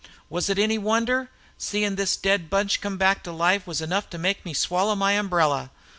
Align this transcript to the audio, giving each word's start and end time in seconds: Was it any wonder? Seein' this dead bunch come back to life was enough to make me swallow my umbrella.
Was 0.31 0.49
it 0.49 0.57
any 0.57 0.79
wonder? 0.79 1.29
Seein' 1.59 1.93
this 1.95 2.17
dead 2.17 2.49
bunch 2.49 2.81
come 2.81 2.97
back 2.97 3.21
to 3.21 3.31
life 3.31 3.67
was 3.67 3.81
enough 3.81 4.09
to 4.09 4.17
make 4.17 4.43
me 4.43 4.51
swallow 4.51 4.95
my 4.95 5.11
umbrella. 5.11 5.69